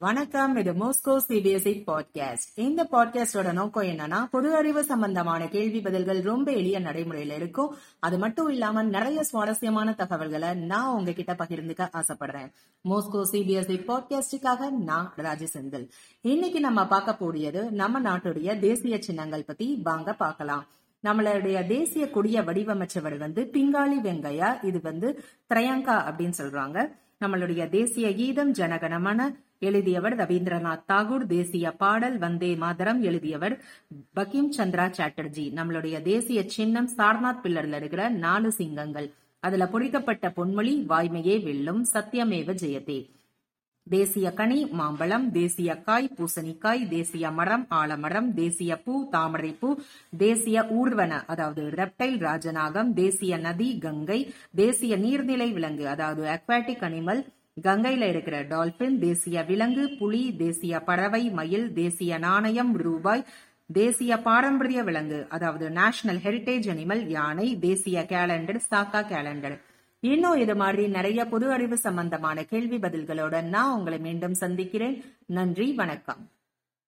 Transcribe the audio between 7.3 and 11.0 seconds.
இருக்கும். அது மட்டும் இல்லாம நிறைய சுவாரஸ்யமான தகவல்களை நான்